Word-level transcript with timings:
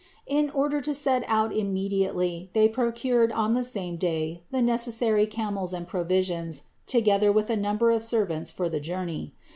In 0.25 0.49
order 0.49 0.81
to 0.81 0.95
set 0.95 1.23
out 1.27 1.53
immediately, 1.55 2.49
they 2.53 2.67
procured 2.67 3.31
on 3.31 3.53
the 3.53 3.63
same 3.63 3.97
day 3.97 4.41
the 4.49 4.59
necessary 4.59 5.27
camels 5.27 5.73
and 5.75 5.85
provisions 5.85 6.63
together 6.87 7.31
with 7.31 7.51
a 7.51 7.55
number 7.55 7.91
of 7.91 8.03
servants 8.03 8.49
for 8.49 8.67
the 8.67 8.79
journey. 8.79 9.35